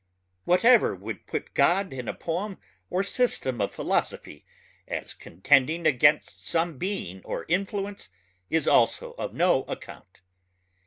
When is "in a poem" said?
1.93-2.57